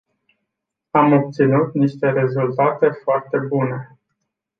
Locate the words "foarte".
3.03-3.37